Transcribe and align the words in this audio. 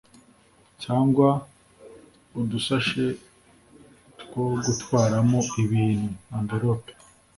cyangwa 0.83 1.29
udusashe 2.39 3.05
two 4.19 4.45
gutwaramo 4.65 5.39
ibintu(envelopes) 5.63 6.91